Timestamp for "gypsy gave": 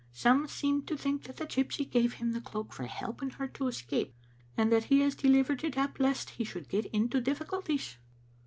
1.45-2.13